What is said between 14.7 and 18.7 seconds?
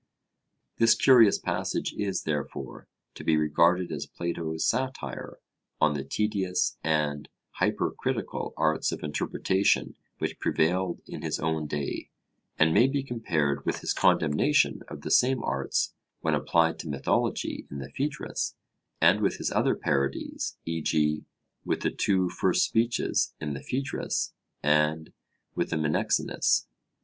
of the same arts when applied to mythology in the Phaedrus,